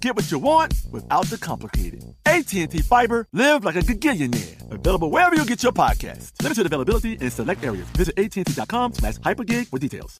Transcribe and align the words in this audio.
Get 0.00 0.14
what 0.16 0.30
you 0.30 0.38
want 0.38 0.74
without 0.90 1.26
the 1.26 1.38
complicated. 1.38 2.04
AT&T 2.26 2.66
Fiber, 2.82 3.26
live 3.32 3.64
like 3.64 3.76
a 3.76 3.80
gigillionaire. 3.80 4.70
Available 4.70 5.10
wherever 5.10 5.34
you 5.34 5.44
get 5.44 5.62
your 5.62 5.72
podcast. 5.72 6.32
Limited 6.42 6.66
availability 6.66 7.14
in 7.14 7.30
select 7.30 7.64
areas. 7.64 7.86
Visit 7.90 8.18
AT&T.com 8.18 8.94
slash 8.94 9.14
hypergig 9.18 9.68
for 9.68 9.78
details. 9.78 10.18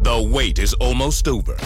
The 0.00 0.30
wait 0.32 0.58
is 0.58 0.74
almost 0.74 1.28
over. 1.28 1.56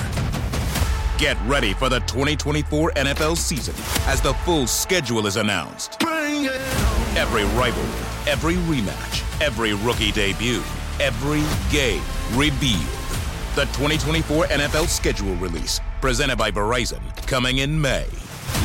Get 1.19 1.37
ready 1.47 1.73
for 1.73 1.89
the 1.89 1.99
2024 2.01 2.93
NFL 2.93 3.37
season 3.37 3.75
as 4.07 4.21
the 4.21 4.35
full 4.45 4.67
schedule 4.67 5.27
is 5.27 5.37
announced. 5.37 6.01
Every 6.03 7.43
rivalry, 7.59 8.31
every 8.31 8.55
rematch, 8.55 9.43
every 9.43 9.75
rookie 9.75 10.13
debut, 10.13 10.63
every 11.01 11.43
game 11.73 12.03
revealed. 12.35 12.98
The 13.55 13.65
2024 13.65 14.47
NFL 14.47 14.87
schedule 14.87 15.35
release, 15.37 15.81
presented 16.01 16.37
by 16.37 16.51
Verizon, 16.51 17.01
coming 17.27 17.59
in 17.59 17.81
May. 17.81 18.07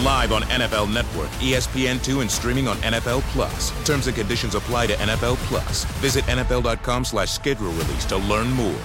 Live 0.04 0.32
on 0.32 0.44
NFL 0.44 0.94
Network, 0.94 1.30
ESPN2, 1.40 2.22
and 2.22 2.30
streaming 2.30 2.68
on 2.68 2.78
NFL 2.78 3.22
Plus. 3.32 3.72
Terms 3.86 4.08
and 4.08 4.16
conditions 4.16 4.56
apply 4.56 4.88
to 4.88 4.94
NFL 4.94 5.38
Plus. 5.48 5.86
Visit 6.02 6.24
NFL.com 6.26 7.06
slash 7.06 7.32
schedule 7.32 7.72
release 7.72 8.06
to 8.06 8.18
learn 8.18 8.52
more. 8.52 8.76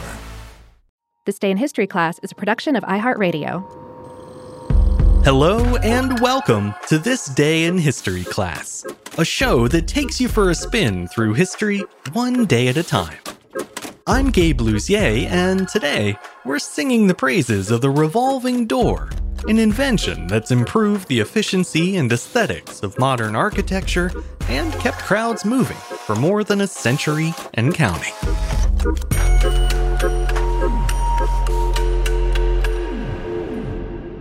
This 1.27 1.39
Day 1.39 1.51
in 1.51 1.59
History 1.59 1.87
class 1.87 2.19
is 2.23 2.33
a 2.33 2.35
production 2.35 2.75
of 2.75 2.85
iHeartRadio. 2.85 3.63
Hello 5.25 5.77
and 5.79 6.19
welcome 6.21 6.75
to 6.87 6.97
This 6.97 7.27
Day 7.27 7.65
in 7.65 7.77
History 7.77 8.25
class, 8.25 8.87
a 9.19 9.25
show 9.27 9.69
that 9.69 9.87
takes 9.87 10.21
you 10.21 10.29
for 10.29 10.49
a 10.49 10.55
spin 10.55 11.07
through 11.09 11.35
history 11.35 11.83
one 12.13 12.47
day 12.47 12.69
at 12.69 12.79
a 12.79 12.83
time. 12.83 13.19
I'm 14.09 14.31
Gabe 14.31 14.63
Luzier, 14.63 15.27
and 15.27 15.69
today 15.69 16.17
we're 16.47 16.59
singing 16.59 17.07
the 17.07 17.15
praises 17.15 17.71
of 17.71 17.83
the 17.83 17.91
revolving 17.91 18.67
door, 18.67 19.11
an 19.49 19.59
invention 19.59 20.27
that's 20.27 20.51
improved 20.51 21.09
the 21.09 21.21
efficiency 21.21 21.99
and 21.99 22.11
aesthetics 22.11 22.83
of 22.83 22.99
modern 22.99 23.37
architecture 23.37 24.11
and 24.49 24.73
kept 24.81 25.01
crowds 25.01 25.45
moving 25.45 25.77
for 26.07 26.17
more 26.17 26.43
than 26.43 26.63
a 26.63 26.67
century 26.67 27.35
and 27.53 27.75
counting. 27.75 28.15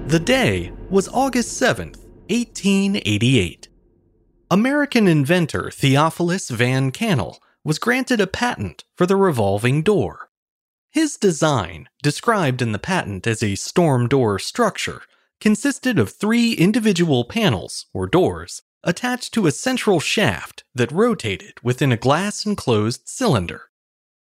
The 0.07 0.21
day 0.21 0.73
was 0.89 1.07
August 1.07 1.61
7th, 1.61 1.95
1888. 2.27 3.69
American 4.51 5.07
inventor 5.07 5.71
Theophilus 5.71 6.49
Van 6.49 6.91
Kannel 6.91 7.37
was 7.67 7.79
granted 7.79 8.21
a 8.21 8.25
patent 8.25 8.85
for 8.95 9.05
the 9.05 9.17
revolving 9.17 9.81
door. 9.81 10.29
His 10.89 11.17
design, 11.17 11.89
described 12.01 12.61
in 12.61 12.71
the 12.71 12.79
patent 12.79 13.27
as 13.27 13.43
a 13.43 13.55
storm 13.55 14.07
door 14.07 14.39
structure, 14.39 15.01
consisted 15.41 15.99
of 15.99 16.09
three 16.09 16.53
individual 16.53 17.25
panels, 17.25 17.87
or 17.93 18.07
doors, 18.07 18.61
attached 18.85 19.33
to 19.33 19.47
a 19.47 19.51
central 19.51 19.99
shaft 19.99 20.63
that 20.73 20.93
rotated 20.93 21.55
within 21.61 21.91
a 21.91 21.97
glass 21.97 22.45
enclosed 22.45 23.01
cylinder. 23.03 23.63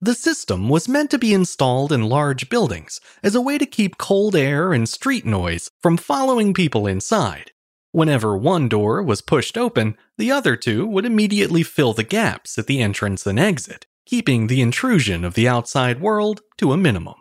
The 0.01 0.15
system 0.15 0.67
was 0.67 0.89
meant 0.89 1.11
to 1.11 1.19
be 1.19 1.35
installed 1.35 1.91
in 1.91 2.09
large 2.09 2.49
buildings 2.49 2.99
as 3.21 3.35
a 3.35 3.41
way 3.41 3.59
to 3.59 3.67
keep 3.67 3.99
cold 3.99 4.35
air 4.35 4.73
and 4.73 4.89
street 4.89 5.27
noise 5.27 5.69
from 5.79 5.97
following 5.97 6.55
people 6.55 6.87
inside. 6.87 7.51
Whenever 7.97 8.37
one 8.37 8.69
door 8.69 9.01
was 9.01 9.23
pushed 9.23 9.57
open, 9.57 9.97
the 10.19 10.31
other 10.31 10.55
two 10.55 10.85
would 10.85 11.03
immediately 11.03 11.63
fill 11.63 11.93
the 11.93 12.03
gaps 12.03 12.59
at 12.59 12.67
the 12.67 12.79
entrance 12.79 13.25
and 13.25 13.39
exit, 13.39 13.87
keeping 14.05 14.45
the 14.45 14.61
intrusion 14.61 15.23
of 15.23 15.33
the 15.33 15.47
outside 15.47 15.99
world 15.99 16.41
to 16.57 16.71
a 16.71 16.77
minimum. 16.77 17.15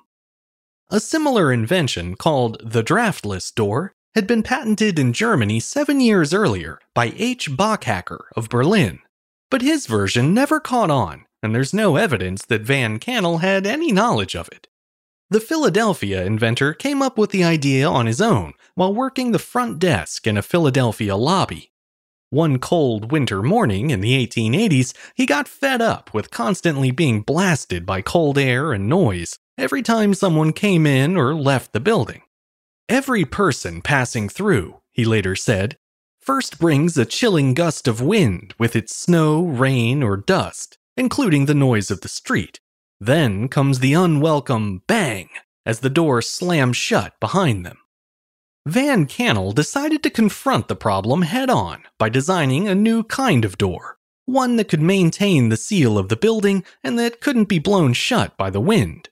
A 0.90 1.00
similar 1.00 1.50
invention, 1.50 2.14
called 2.14 2.60
the 2.62 2.82
draftless 2.82 3.50
door, 3.50 3.94
had 4.14 4.26
been 4.26 4.42
patented 4.42 4.98
in 4.98 5.14
Germany 5.14 5.60
seven 5.60 5.98
years 5.98 6.34
earlier 6.34 6.78
by 6.92 7.14
H. 7.16 7.50
Bockhacker 7.50 8.24
of 8.36 8.50
Berlin. 8.50 8.98
But 9.50 9.62
his 9.62 9.86
version 9.86 10.34
never 10.34 10.60
caught 10.60 10.90
on 10.90 11.24
and 11.42 11.54
there's 11.54 11.72
no 11.72 11.96
evidence 11.96 12.44
that 12.46 12.62
Van 12.62 12.98
Kannel 12.98 13.40
had 13.40 13.66
any 13.66 13.92
knowledge 13.92 14.34
of 14.34 14.48
it. 14.48 14.68
The 15.28 15.40
Philadelphia 15.40 16.24
inventor 16.24 16.72
came 16.72 17.02
up 17.02 17.18
with 17.18 17.30
the 17.30 17.42
idea 17.42 17.88
on 17.88 18.06
his 18.06 18.20
own 18.20 18.52
while 18.74 18.94
working 18.94 19.32
the 19.32 19.38
front 19.38 19.78
desk 19.78 20.26
in 20.26 20.36
a 20.36 20.42
Philadelphia 20.42 21.16
lobby. 21.16 21.72
One 22.30 22.58
cold 22.58 23.10
winter 23.10 23.42
morning 23.42 23.90
in 23.90 24.00
the 24.00 24.26
1880s, 24.26 24.94
he 25.14 25.26
got 25.26 25.48
fed 25.48 25.82
up 25.82 26.14
with 26.14 26.30
constantly 26.30 26.90
being 26.90 27.22
blasted 27.22 27.84
by 27.84 28.02
cold 28.02 28.38
air 28.38 28.72
and 28.72 28.88
noise 28.88 29.38
every 29.58 29.82
time 29.82 30.14
someone 30.14 30.52
came 30.52 30.86
in 30.86 31.16
or 31.16 31.34
left 31.34 31.72
the 31.72 31.80
building. 31.80 32.22
Every 32.88 33.24
person 33.24 33.82
passing 33.82 34.28
through, 34.28 34.80
he 34.92 35.04
later 35.04 35.34
said, 35.34 35.76
first 36.20 36.60
brings 36.60 36.96
a 36.96 37.04
chilling 37.04 37.54
gust 37.54 37.88
of 37.88 38.00
wind 38.00 38.54
with 38.58 38.76
its 38.76 38.94
snow, 38.94 39.44
rain, 39.44 40.02
or 40.02 40.16
dust 40.16 40.78
including 40.96 41.46
the 41.46 41.54
noise 41.54 41.90
of 41.90 42.00
the 42.00 42.08
street. 42.08 42.60
Then 43.00 43.48
comes 43.48 43.80
the 43.80 43.94
unwelcome 43.94 44.82
bang 44.86 45.28
as 45.64 45.80
the 45.80 45.90
door 45.90 46.22
slams 46.22 46.76
shut 46.76 47.18
behind 47.20 47.66
them. 47.66 47.78
Van 48.66 49.06
Kannel 49.06 49.54
decided 49.54 50.02
to 50.02 50.10
confront 50.10 50.68
the 50.68 50.76
problem 50.76 51.22
head 51.22 51.50
on 51.50 51.84
by 51.98 52.08
designing 52.08 52.66
a 52.66 52.74
new 52.74 53.04
kind 53.04 53.44
of 53.44 53.58
door, 53.58 53.98
one 54.24 54.56
that 54.56 54.68
could 54.68 54.82
maintain 54.82 55.48
the 55.48 55.56
seal 55.56 55.98
of 55.98 56.08
the 56.08 56.16
building 56.16 56.64
and 56.82 56.98
that 56.98 57.20
couldn't 57.20 57.48
be 57.48 57.58
blown 57.58 57.92
shut 57.92 58.36
by 58.36 58.50
the 58.50 58.60
wind. 58.60 59.08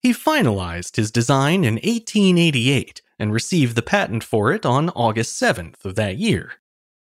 He 0.00 0.12
finalized 0.12 0.96
his 0.96 1.10
design 1.10 1.64
in 1.64 1.74
1888 1.74 3.00
and 3.18 3.32
received 3.32 3.74
the 3.74 3.82
patent 3.82 4.22
for 4.22 4.52
it 4.52 4.66
on 4.66 4.90
August 4.90 5.40
7th 5.40 5.84
of 5.84 5.94
that 5.94 6.18
year. 6.18 6.54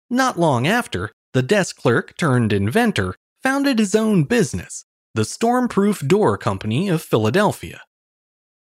Not 0.09 0.39
long 0.39 0.67
after, 0.67 1.11
the 1.33 1.41
desk 1.41 1.77
clerk 1.77 2.15
turned 2.17 2.53
inventor 2.53 3.15
founded 3.41 3.79
his 3.79 3.95
own 3.95 4.23
business, 4.23 4.85
the 5.15 5.21
Stormproof 5.21 6.07
Door 6.07 6.39
Company 6.39 6.89
of 6.89 6.99
Philadelphia. 6.99 7.81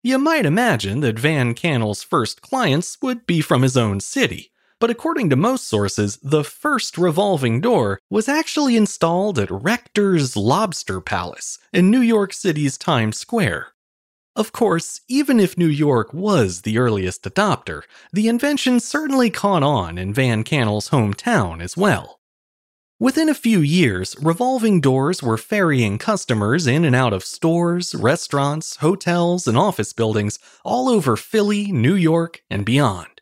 You 0.04 0.16
might 0.16 0.46
imagine 0.46 1.00
that 1.00 1.18
Van 1.18 1.54
Kannel's 1.54 2.04
first 2.04 2.40
clients 2.40 2.98
would 3.02 3.26
be 3.26 3.40
from 3.40 3.62
his 3.62 3.76
own 3.76 3.98
city, 3.98 4.52
but 4.78 4.88
according 4.88 5.28
to 5.30 5.36
most 5.36 5.66
sources, 5.66 6.18
the 6.22 6.44
first 6.44 6.96
revolving 6.98 7.60
door 7.60 7.98
was 8.10 8.28
actually 8.28 8.76
installed 8.76 9.40
at 9.40 9.50
Rector's 9.50 10.36
Lobster 10.36 11.00
Palace 11.00 11.58
in 11.72 11.90
New 11.90 12.00
York 12.00 12.32
City's 12.32 12.78
Times 12.78 13.18
Square. 13.18 13.72
Of 14.36 14.52
course, 14.52 15.00
even 15.08 15.40
if 15.40 15.58
New 15.58 15.66
York 15.66 16.14
was 16.14 16.62
the 16.62 16.78
earliest 16.78 17.24
adopter, 17.24 17.82
the 18.12 18.28
invention 18.28 18.78
certainly 18.78 19.30
caught 19.30 19.64
on 19.64 19.98
in 19.98 20.14
Van 20.14 20.44
Kannel's 20.44 20.90
hometown 20.90 21.60
as 21.60 21.76
well. 21.76 22.20
Within 22.98 23.28
a 23.28 23.34
few 23.34 23.60
years, 23.60 24.16
revolving 24.22 24.80
doors 24.80 25.22
were 25.22 25.36
ferrying 25.36 25.98
customers 25.98 26.66
in 26.66 26.82
and 26.82 26.96
out 26.96 27.12
of 27.12 27.26
stores, 27.26 27.94
restaurants, 27.94 28.76
hotels, 28.76 29.46
and 29.46 29.58
office 29.58 29.92
buildings 29.92 30.38
all 30.64 30.88
over 30.88 31.14
Philly, 31.14 31.70
New 31.70 31.94
York, 31.94 32.42
and 32.48 32.64
beyond. 32.64 33.20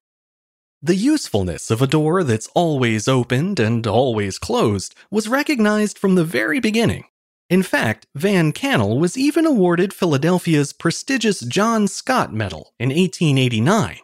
The 0.80 0.94
usefulness 0.94 1.72
of 1.72 1.82
a 1.82 1.88
door 1.88 2.22
that's 2.22 2.48
always 2.54 3.08
opened 3.08 3.58
and 3.58 3.84
always 3.84 4.38
closed 4.38 4.94
was 5.10 5.26
recognized 5.26 5.98
from 5.98 6.14
the 6.14 6.24
very 6.24 6.60
beginning. 6.60 7.06
In 7.50 7.64
fact, 7.64 8.06
Van 8.14 8.52
Kannel 8.52 9.00
was 9.00 9.18
even 9.18 9.44
awarded 9.44 9.92
Philadelphia's 9.92 10.72
prestigious 10.72 11.40
John 11.40 11.88
Scott 11.88 12.32
Medal 12.32 12.74
in 12.78 12.90
1889. 12.90 13.98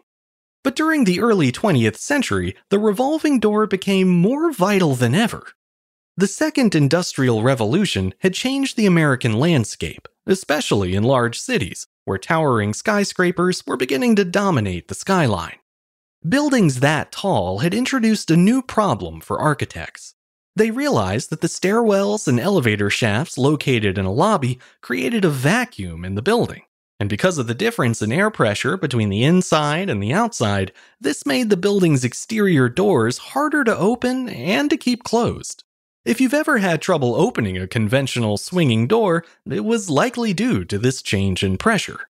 But 0.65 0.75
during 0.75 1.05
the 1.05 1.21
early 1.21 1.53
20th 1.53 1.97
century, 1.97 2.57
the 2.71 2.79
revolving 2.81 3.39
door 3.39 3.69
became 3.69 4.09
more 4.09 4.51
vital 4.51 4.97
than 4.97 5.15
ever. 5.15 5.45
The 6.17 6.27
Second 6.27 6.75
Industrial 6.75 7.43
Revolution 7.43 8.13
had 8.19 8.35
changed 8.35 8.77
the 8.77 8.87
American 8.87 9.33
landscape, 9.33 10.09
especially 10.27 10.95
in 10.95 11.05
large 11.05 11.39
cities 11.39 11.87
where 12.05 12.19
towering 12.19 12.75
skyscrapers 12.75 13.65
were 13.67 13.77
beginning 13.77 14.17
to 14.17 14.25
dominate 14.25 14.89
the 14.89 14.95
skyline. 14.95 15.57
Buildings 16.29 16.81
that 16.81 17.13
tall 17.13 17.61
had 17.61 17.73
introduced 17.73 18.31
a 18.31 18.37
new 18.37 18.61
problem 18.61 19.21
for 19.21 19.41
architects. 19.41 20.15
They 20.57 20.73
realized 20.73 21.31
that 21.31 21.41
the 21.41 21.47
stairwells 21.47 22.27
and 22.27 22.41
elevator 22.41 22.91
shafts 22.91 23.39
located 23.39 23.97
in 23.97 24.05
a 24.05 24.13
lobby 24.13 24.59
created 24.81 25.25
a 25.25 25.31
vacuum 25.31 26.05
in 26.05 26.17
the 26.17 26.23
building. 26.23 26.63
And 26.99 27.09
because 27.09 27.39
of 27.39 27.47
the 27.47 27.55
difference 27.55 28.03
in 28.03 28.13
air 28.13 28.31
pressure 28.31 28.77
between 28.77 29.09
the 29.09 29.23
inside 29.23 29.89
and 29.89 30.03
the 30.03 30.13
outside, 30.13 30.73
this 31.01 31.25
made 31.25 31.49
the 31.49 31.57
building's 31.57 32.05
exterior 32.05 32.69
doors 32.69 33.17
harder 33.17 33.65
to 33.65 33.75
open 33.75 34.29
and 34.29 34.69
to 34.69 34.77
keep 34.77 35.05
closed. 35.05 35.65
If 36.03 36.19
you've 36.19 36.33
ever 36.33 36.59
had 36.59 36.81
trouble 36.81 37.15
opening 37.15 37.59
a 37.59 37.67
conventional 37.67 38.39
swinging 38.39 38.87
door, 38.87 39.23
it 39.45 39.67
was 39.67 39.91
likely 39.91 40.33
due 40.33 40.65
to 40.65 40.79
this 40.79 41.03
change 41.03 41.43
in 41.43 41.59
pressure. 41.59 42.09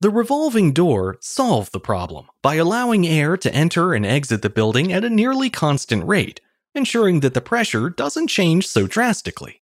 The 0.00 0.10
revolving 0.10 0.72
door 0.72 1.16
solved 1.20 1.70
the 1.70 1.78
problem 1.78 2.26
by 2.42 2.56
allowing 2.56 3.06
air 3.06 3.36
to 3.36 3.54
enter 3.54 3.94
and 3.94 4.04
exit 4.04 4.42
the 4.42 4.50
building 4.50 4.92
at 4.92 5.04
a 5.04 5.10
nearly 5.10 5.48
constant 5.48 6.04
rate, 6.08 6.40
ensuring 6.74 7.20
that 7.20 7.34
the 7.34 7.40
pressure 7.40 7.88
doesn't 7.88 8.26
change 8.26 8.66
so 8.66 8.88
drastically. 8.88 9.62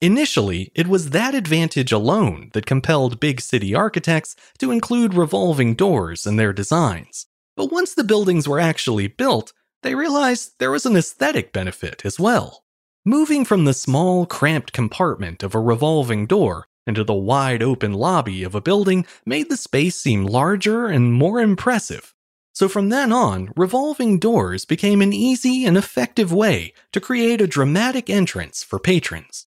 Initially, 0.00 0.72
it 0.74 0.88
was 0.88 1.10
that 1.10 1.34
advantage 1.34 1.92
alone 1.92 2.50
that 2.54 2.66
compelled 2.66 3.20
big 3.20 3.40
city 3.40 3.72
architects 3.72 4.34
to 4.58 4.72
include 4.72 5.14
revolving 5.14 5.74
doors 5.74 6.26
in 6.26 6.36
their 6.36 6.52
designs. 6.52 7.26
But 7.56 7.70
once 7.70 7.94
the 7.94 8.02
buildings 8.02 8.48
were 8.48 8.58
actually 8.58 9.06
built, 9.06 9.52
they 9.84 9.94
realized 9.94 10.54
there 10.58 10.72
was 10.72 10.86
an 10.86 10.96
aesthetic 10.96 11.52
benefit 11.52 12.04
as 12.04 12.18
well. 12.18 12.64
Moving 13.06 13.46
from 13.46 13.64
the 13.64 13.72
small, 13.72 14.26
cramped 14.26 14.74
compartment 14.74 15.42
of 15.42 15.54
a 15.54 15.58
revolving 15.58 16.26
door 16.26 16.66
into 16.86 17.02
the 17.02 17.14
wide 17.14 17.62
open 17.62 17.94
lobby 17.94 18.42
of 18.42 18.54
a 18.54 18.60
building 18.60 19.06
made 19.24 19.48
the 19.48 19.56
space 19.56 19.96
seem 19.96 20.26
larger 20.26 20.86
and 20.86 21.14
more 21.14 21.40
impressive. 21.40 22.14
So 22.52 22.68
from 22.68 22.90
then 22.90 23.10
on, 23.10 23.54
revolving 23.56 24.18
doors 24.18 24.66
became 24.66 25.00
an 25.00 25.14
easy 25.14 25.64
and 25.64 25.78
effective 25.78 26.30
way 26.30 26.74
to 26.92 27.00
create 27.00 27.40
a 27.40 27.46
dramatic 27.46 28.10
entrance 28.10 28.62
for 28.62 28.78
patrons. 28.78 29.46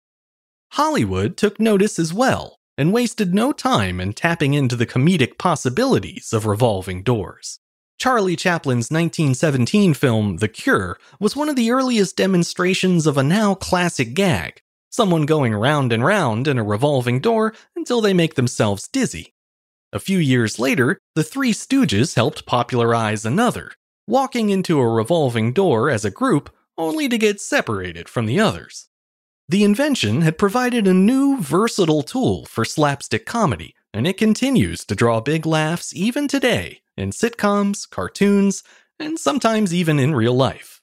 Hollywood 0.72 1.36
took 1.36 1.60
notice 1.60 1.98
as 1.98 2.14
well 2.14 2.60
and 2.78 2.94
wasted 2.94 3.34
no 3.34 3.52
time 3.52 4.00
in 4.00 4.14
tapping 4.14 4.54
into 4.54 4.74
the 4.74 4.86
comedic 4.86 5.36
possibilities 5.36 6.32
of 6.32 6.46
revolving 6.46 7.02
doors. 7.02 7.60
Charlie 7.98 8.36
Chaplin's 8.36 8.90
1917 8.90 9.94
film 9.94 10.36
The 10.36 10.48
Cure 10.48 10.98
was 11.20 11.36
one 11.36 11.48
of 11.48 11.56
the 11.56 11.70
earliest 11.70 12.16
demonstrations 12.16 13.06
of 13.06 13.16
a 13.16 13.22
now 13.22 13.54
classic 13.54 14.14
gag 14.14 14.60
someone 14.94 15.26
going 15.26 15.52
round 15.52 15.92
and 15.92 16.04
round 16.04 16.46
in 16.46 16.56
a 16.56 16.62
revolving 16.62 17.18
door 17.18 17.52
until 17.74 18.00
they 18.00 18.14
make 18.14 18.36
themselves 18.36 18.86
dizzy. 18.86 19.34
A 19.92 19.98
few 19.98 20.18
years 20.18 20.60
later, 20.60 21.00
the 21.16 21.24
Three 21.24 21.52
Stooges 21.52 22.14
helped 22.14 22.46
popularize 22.46 23.26
another, 23.26 23.72
walking 24.06 24.50
into 24.50 24.78
a 24.78 24.88
revolving 24.88 25.52
door 25.52 25.90
as 25.90 26.04
a 26.04 26.12
group 26.12 26.48
only 26.78 27.08
to 27.08 27.18
get 27.18 27.40
separated 27.40 28.08
from 28.08 28.26
the 28.26 28.38
others. 28.38 28.88
The 29.48 29.64
invention 29.64 30.20
had 30.20 30.38
provided 30.38 30.86
a 30.86 30.94
new, 30.94 31.40
versatile 31.40 32.04
tool 32.04 32.44
for 32.44 32.64
slapstick 32.64 33.26
comedy, 33.26 33.74
and 33.92 34.06
it 34.06 34.16
continues 34.16 34.84
to 34.84 34.94
draw 34.94 35.20
big 35.20 35.44
laughs 35.44 35.92
even 35.92 36.28
today 36.28 36.82
in 36.96 37.10
sitcoms, 37.10 37.88
cartoons, 37.88 38.62
and 38.98 39.18
sometimes 39.18 39.74
even 39.74 39.98
in 39.98 40.14
real 40.14 40.34
life. 40.34 40.80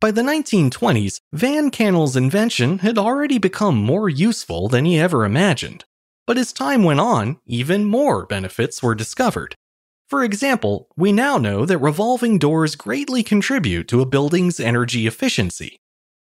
By 0.00 0.10
the 0.10 0.22
1920s, 0.22 1.20
Van 1.32 1.70
Kannel's 1.70 2.16
invention 2.16 2.78
had 2.78 2.96
already 2.96 3.38
become 3.38 3.76
more 3.76 4.08
useful 4.08 4.68
than 4.68 4.86
he 4.86 4.98
ever 4.98 5.24
imagined. 5.24 5.84
But 6.26 6.38
as 6.38 6.52
time 6.52 6.84
went 6.84 7.00
on, 7.00 7.38
even 7.44 7.84
more 7.84 8.24
benefits 8.24 8.82
were 8.82 8.94
discovered. 8.94 9.54
For 10.08 10.24
example, 10.24 10.88
we 10.96 11.12
now 11.12 11.38
know 11.38 11.66
that 11.66 11.78
revolving 11.78 12.38
doors 12.38 12.76
greatly 12.76 13.22
contribute 13.22 13.88
to 13.88 14.00
a 14.00 14.06
building's 14.06 14.58
energy 14.58 15.06
efficiency. 15.06 15.76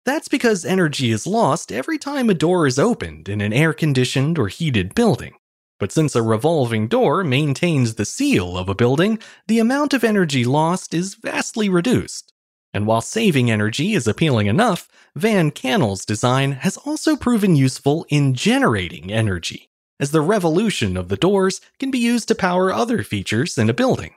That's 0.04 0.28
because 0.28 0.64
energy 0.64 1.10
is 1.10 1.26
lost 1.26 1.72
every 1.72 1.98
time 1.98 2.30
a 2.30 2.34
door 2.34 2.66
is 2.66 2.78
opened 2.78 3.28
in 3.28 3.40
an 3.40 3.52
air 3.52 3.72
conditioned 3.72 4.38
or 4.38 4.46
heated 4.46 4.94
building. 4.94 5.34
But 5.78 5.92
since 5.92 6.14
a 6.14 6.22
revolving 6.22 6.88
door 6.88 7.22
maintains 7.22 7.94
the 7.94 8.04
seal 8.04 8.56
of 8.56 8.68
a 8.68 8.74
building, 8.74 9.18
the 9.46 9.58
amount 9.58 9.92
of 9.92 10.04
energy 10.04 10.44
lost 10.44 10.94
is 10.94 11.14
vastly 11.14 11.68
reduced. 11.68 12.32
And 12.72 12.86
while 12.86 13.00
saving 13.00 13.50
energy 13.50 13.94
is 13.94 14.06
appealing 14.06 14.46
enough, 14.46 14.88
Van 15.14 15.50
Kannel's 15.50 16.04
design 16.04 16.52
has 16.52 16.76
also 16.78 17.16
proven 17.16 17.56
useful 17.56 18.06
in 18.08 18.34
generating 18.34 19.12
energy, 19.12 19.70
as 19.98 20.10
the 20.10 20.20
revolution 20.20 20.96
of 20.96 21.08
the 21.08 21.16
doors 21.16 21.60
can 21.78 21.90
be 21.90 21.98
used 21.98 22.28
to 22.28 22.34
power 22.34 22.72
other 22.72 23.02
features 23.02 23.56
in 23.56 23.70
a 23.70 23.74
building. 23.74 24.14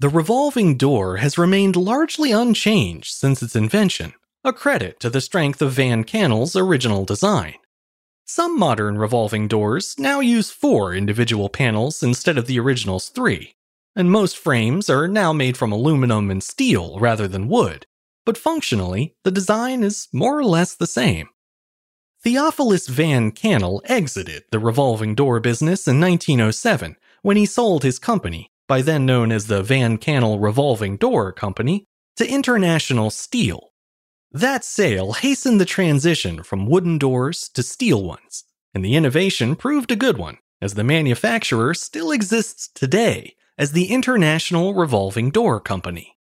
The 0.00 0.08
revolving 0.08 0.76
door 0.76 1.18
has 1.18 1.38
remained 1.38 1.76
largely 1.76 2.32
unchanged 2.32 3.14
since 3.14 3.42
its 3.42 3.56
invention, 3.56 4.14
a 4.44 4.52
credit 4.52 4.98
to 5.00 5.08
the 5.08 5.20
strength 5.20 5.62
of 5.62 5.72
Van 5.72 6.04
Kannel's 6.04 6.56
original 6.56 7.04
design. 7.04 7.54
Some 8.24 8.58
modern 8.58 8.98
revolving 8.98 9.48
doors 9.48 9.96
now 9.98 10.20
use 10.20 10.50
four 10.50 10.94
individual 10.94 11.48
panels 11.48 12.02
instead 12.02 12.38
of 12.38 12.46
the 12.46 12.58
original's 12.58 13.08
three, 13.08 13.56
and 13.96 14.10
most 14.10 14.38
frames 14.38 14.88
are 14.88 15.08
now 15.08 15.32
made 15.32 15.56
from 15.56 15.72
aluminum 15.72 16.30
and 16.30 16.42
steel 16.42 16.98
rather 16.98 17.28
than 17.28 17.48
wood, 17.48 17.86
but 18.24 18.38
functionally, 18.38 19.16
the 19.24 19.30
design 19.30 19.82
is 19.82 20.08
more 20.12 20.38
or 20.38 20.44
less 20.44 20.74
the 20.74 20.86
same. 20.86 21.28
Theophilus 22.22 22.86
Van 22.86 23.32
Kannel 23.32 23.80
exited 23.86 24.44
the 24.52 24.60
revolving 24.60 25.16
door 25.16 25.40
business 25.40 25.88
in 25.88 26.00
1907 26.00 26.96
when 27.22 27.36
he 27.36 27.44
sold 27.44 27.82
his 27.82 27.98
company, 27.98 28.52
by 28.68 28.80
then 28.80 29.04
known 29.04 29.32
as 29.32 29.48
the 29.48 29.62
Van 29.62 29.98
Kannel 29.98 30.40
Revolving 30.40 30.96
Door 30.96 31.32
Company, 31.32 31.84
to 32.16 32.28
International 32.28 33.10
Steel, 33.10 33.71
that 34.32 34.64
sale 34.64 35.12
hastened 35.12 35.60
the 35.60 35.64
transition 35.64 36.42
from 36.42 36.66
wooden 36.66 36.98
doors 36.98 37.48
to 37.50 37.62
steel 37.62 38.02
ones, 38.02 38.44
and 38.74 38.84
the 38.84 38.96
innovation 38.96 39.54
proved 39.54 39.92
a 39.92 39.96
good 39.96 40.16
one, 40.16 40.38
as 40.60 40.74
the 40.74 40.84
manufacturer 40.84 41.74
still 41.74 42.10
exists 42.10 42.68
today 42.74 43.34
as 43.58 43.72
the 43.72 43.86
International 43.86 44.74
Revolving 44.74 45.30
Door 45.30 45.60
Company. 45.60 46.16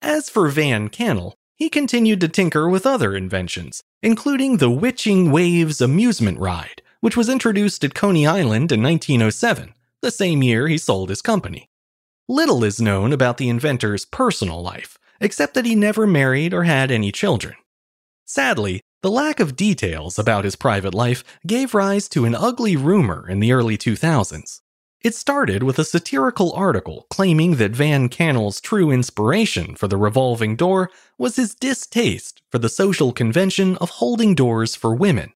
As 0.00 0.30
for 0.30 0.48
Van 0.48 0.88
Kannel, 0.88 1.34
he 1.54 1.68
continued 1.68 2.20
to 2.20 2.28
tinker 2.28 2.68
with 2.68 2.86
other 2.86 3.14
inventions, 3.14 3.82
including 4.02 4.56
the 4.56 4.70
Witching 4.70 5.30
Waves 5.30 5.80
amusement 5.80 6.38
ride, 6.38 6.82
which 7.00 7.16
was 7.16 7.28
introduced 7.28 7.84
at 7.84 7.94
Coney 7.94 8.26
Island 8.26 8.72
in 8.72 8.82
1907, 8.82 9.74
the 10.00 10.10
same 10.10 10.42
year 10.42 10.68
he 10.68 10.78
sold 10.78 11.10
his 11.10 11.22
company. 11.22 11.68
Little 12.28 12.64
is 12.64 12.80
known 12.80 13.12
about 13.12 13.36
the 13.36 13.48
inventor's 13.48 14.04
personal 14.04 14.62
life, 14.62 14.98
except 15.20 15.54
that 15.54 15.66
he 15.66 15.74
never 15.74 16.06
married 16.06 16.52
or 16.52 16.64
had 16.64 16.90
any 16.90 17.12
children. 17.12 17.54
Sadly, 18.24 18.80
the 19.02 19.10
lack 19.10 19.38
of 19.38 19.54
details 19.54 20.18
about 20.18 20.44
his 20.44 20.56
private 20.56 20.94
life 20.94 21.22
gave 21.46 21.74
rise 21.74 22.08
to 22.08 22.24
an 22.24 22.34
ugly 22.34 22.76
rumor 22.76 23.28
in 23.28 23.38
the 23.38 23.52
early 23.52 23.78
2000s. 23.78 24.60
It 25.00 25.14
started 25.14 25.62
with 25.62 25.78
a 25.78 25.84
satirical 25.84 26.52
article 26.54 27.06
claiming 27.10 27.56
that 27.56 27.70
Van 27.70 28.08
Kannel's 28.08 28.60
true 28.60 28.90
inspiration 28.90 29.76
for 29.76 29.86
the 29.86 29.96
revolving 29.96 30.56
door 30.56 30.90
was 31.18 31.36
his 31.36 31.54
distaste 31.54 32.42
for 32.50 32.58
the 32.58 32.68
social 32.68 33.12
convention 33.12 33.76
of 33.76 33.90
holding 33.90 34.34
doors 34.34 34.74
for 34.74 34.92
women. 34.92 35.32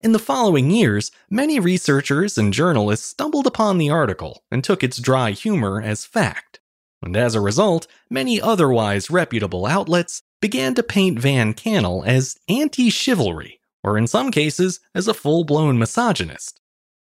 In 0.00 0.12
the 0.12 0.18
following 0.18 0.70
years, 0.70 1.10
many 1.28 1.60
researchers 1.60 2.38
and 2.38 2.52
journalists 2.52 3.06
stumbled 3.06 3.46
upon 3.46 3.76
the 3.76 3.90
article 3.90 4.42
and 4.50 4.64
took 4.64 4.82
its 4.82 4.96
dry 4.96 5.32
humor 5.32 5.82
as 5.82 6.06
fact 6.06 6.60
and 7.02 7.16
as 7.16 7.34
a 7.34 7.40
result, 7.40 7.86
many 8.08 8.40
otherwise 8.40 9.10
reputable 9.10 9.66
outlets 9.66 10.22
began 10.40 10.74
to 10.74 10.82
paint 10.82 11.18
Van 11.18 11.54
Kannel 11.54 12.06
as 12.06 12.38
anti 12.48 12.90
chivalry, 12.90 13.60
or 13.82 13.98
in 13.98 14.06
some 14.06 14.30
cases, 14.30 14.80
as 14.94 15.08
a 15.08 15.14
full 15.14 15.44
blown 15.44 15.78
misogynist. 15.78 16.60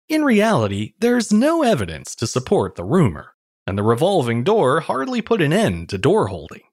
In 0.07 0.24
reality, 0.24 0.93
there's 1.00 1.31
no 1.31 1.63
evidence 1.63 2.15
to 2.15 2.27
support 2.27 2.75
the 2.75 2.83
rumor, 2.83 3.33
and 3.65 3.77
the 3.77 3.83
revolving 3.83 4.43
door 4.43 4.81
hardly 4.81 5.21
put 5.21 5.41
an 5.41 5.53
end 5.53 5.89
to 5.89 5.98
door 5.98 6.27
holding. 6.27 6.63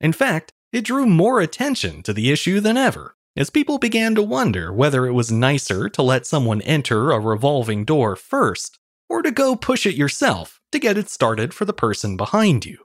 In 0.00 0.12
fact, 0.12 0.52
it 0.72 0.84
drew 0.84 1.06
more 1.06 1.40
attention 1.40 2.02
to 2.02 2.12
the 2.12 2.30
issue 2.30 2.60
than 2.60 2.76
ever, 2.76 3.14
as 3.36 3.50
people 3.50 3.78
began 3.78 4.14
to 4.16 4.22
wonder 4.22 4.72
whether 4.72 5.06
it 5.06 5.12
was 5.12 5.30
nicer 5.30 5.88
to 5.88 6.02
let 6.02 6.26
someone 6.26 6.60
enter 6.62 7.10
a 7.10 7.20
revolving 7.20 7.84
door 7.84 8.16
first, 8.16 8.78
or 9.08 9.22
to 9.22 9.30
go 9.30 9.56
push 9.56 9.86
it 9.86 9.94
yourself 9.94 10.60
to 10.72 10.78
get 10.78 10.98
it 10.98 11.08
started 11.08 11.54
for 11.54 11.64
the 11.64 11.72
person 11.72 12.16
behind 12.16 12.66
you. 12.66 12.78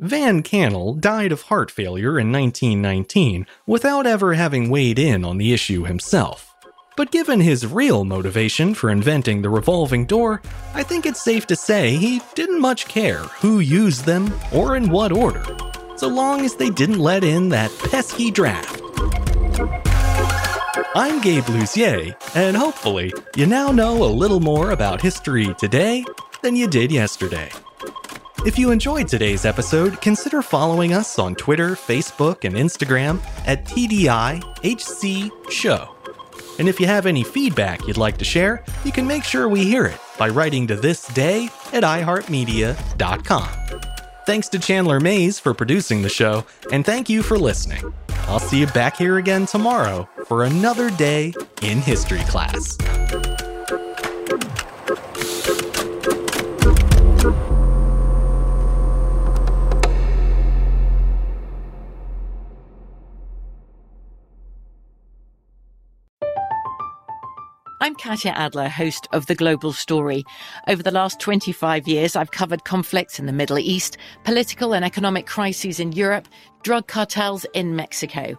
Van 0.00 0.42
Kannel 0.42 1.00
died 1.00 1.32
of 1.32 1.42
heart 1.42 1.70
failure 1.70 2.18
in 2.18 2.30
1919 2.30 3.46
without 3.66 4.06
ever 4.06 4.34
having 4.34 4.70
weighed 4.70 4.98
in 4.98 5.24
on 5.24 5.38
the 5.38 5.52
issue 5.52 5.84
himself. 5.84 6.54
But 6.96 7.10
given 7.10 7.40
his 7.40 7.66
real 7.66 8.04
motivation 8.04 8.74
for 8.74 8.90
inventing 8.90 9.42
the 9.42 9.50
revolving 9.50 10.06
door, 10.06 10.42
I 10.74 10.82
think 10.82 11.06
it's 11.06 11.22
safe 11.22 11.46
to 11.48 11.56
say 11.56 11.96
he 11.96 12.20
didn't 12.34 12.60
much 12.60 12.86
care 12.86 13.22
who 13.40 13.60
used 13.60 14.04
them 14.04 14.32
or 14.52 14.76
in 14.76 14.90
what 14.90 15.12
order, 15.12 15.44
so 15.96 16.08
long 16.08 16.44
as 16.44 16.56
they 16.56 16.70
didn't 16.70 16.98
let 16.98 17.24
in 17.24 17.48
that 17.50 17.70
pesky 17.90 18.30
draft. 18.30 18.82
I'm 20.94 21.20
Gabe 21.20 21.44
Luzier, 21.44 22.14
and 22.36 22.56
hopefully, 22.56 23.12
you 23.36 23.46
now 23.46 23.72
know 23.72 24.04
a 24.04 24.06
little 24.06 24.38
more 24.40 24.70
about 24.70 25.02
history 25.02 25.52
today 25.58 26.04
than 26.42 26.54
you 26.54 26.68
did 26.68 26.92
yesterday. 26.92 27.50
If 28.46 28.58
you 28.58 28.70
enjoyed 28.70 29.08
today's 29.08 29.44
episode, 29.44 30.00
consider 30.00 30.40
following 30.40 30.92
us 30.92 31.18
on 31.18 31.34
Twitter, 31.34 31.70
Facebook, 31.70 32.44
and 32.44 32.54
Instagram 32.54 33.20
at 33.46 33.64
TDIHC 33.64 35.50
Show. 35.50 35.96
And 36.58 36.68
if 36.68 36.78
you 36.78 36.86
have 36.86 37.06
any 37.06 37.24
feedback 37.24 37.86
you'd 37.86 37.96
like 37.96 38.18
to 38.18 38.24
share, 38.24 38.64
you 38.84 38.92
can 38.92 39.06
make 39.06 39.24
sure 39.24 39.48
we 39.48 39.64
hear 39.64 39.86
it 39.86 39.98
by 40.16 40.28
writing 40.28 40.66
to 40.68 40.76
this 40.76 41.06
day 41.08 41.46
at 41.72 41.82
iHeartMedia.com. 41.82 43.48
Thanks 44.26 44.48
to 44.50 44.58
Chandler 44.58 45.00
Mays 45.00 45.40
for 45.40 45.54
producing 45.54 46.02
the 46.02 46.08
show, 46.08 46.44
and 46.70 46.84
thank 46.84 47.08
you 47.08 47.22
for 47.22 47.38
listening. 47.38 47.92
I'll 48.28 48.38
see 48.38 48.60
you 48.60 48.66
back 48.68 48.96
here 48.96 49.16
again 49.16 49.46
tomorrow 49.46 50.06
for 50.28 50.44
another 50.44 50.90
day 50.90 51.32
in 51.62 51.78
history 51.78 52.20
class. 52.28 52.76
I'm 67.80 67.94
Katya 67.94 68.32
Adler, 68.32 68.68
host 68.68 69.08
of 69.12 69.24
The 69.26 69.34
Global 69.34 69.72
Story. 69.72 70.24
Over 70.66 70.82
the 70.82 70.90
last 70.90 71.20
25 71.20 71.88
years, 71.88 72.16
I've 72.16 72.32
covered 72.32 72.64
conflicts 72.64 73.18
in 73.18 73.24
the 73.24 73.32
Middle 73.32 73.58
East, 73.58 73.96
political 74.24 74.74
and 74.74 74.84
economic 74.84 75.26
crises 75.26 75.80
in 75.80 75.92
Europe, 75.92 76.28
drug 76.62 76.86
cartels 76.86 77.46
in 77.54 77.76
Mexico. 77.76 78.38